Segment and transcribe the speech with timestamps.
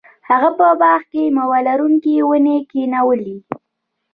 [0.29, 3.37] هغه په باغ کې میوه لرونکې ونې کینولې.